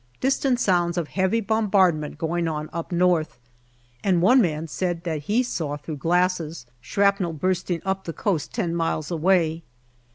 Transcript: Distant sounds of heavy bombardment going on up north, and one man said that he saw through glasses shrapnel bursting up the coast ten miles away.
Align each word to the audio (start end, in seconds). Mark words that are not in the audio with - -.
Distant 0.19 0.59
sounds 0.59 0.97
of 0.97 1.09
heavy 1.09 1.41
bombardment 1.41 2.17
going 2.17 2.47
on 2.47 2.71
up 2.73 2.91
north, 2.91 3.37
and 4.03 4.19
one 4.19 4.41
man 4.41 4.67
said 4.67 5.03
that 5.03 5.25
he 5.29 5.43
saw 5.43 5.77
through 5.77 5.97
glasses 5.97 6.65
shrapnel 6.81 7.33
bursting 7.33 7.83
up 7.85 8.05
the 8.05 8.11
coast 8.13 8.51
ten 8.51 8.73
miles 8.73 9.11
away. 9.11 9.61